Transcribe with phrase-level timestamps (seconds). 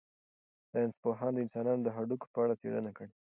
[0.69, 3.09] ساینس پوهانو د انسانانو د هډوکو په اړه څېړنه کړې.